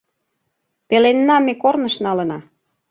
Пеленна 0.87 1.37
ме 1.45 1.53
корныш 1.63 1.95
налына. 2.05 2.39